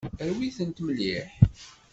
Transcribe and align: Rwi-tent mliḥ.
Rwi-tent 0.29 0.83
mliḥ. 0.85 1.29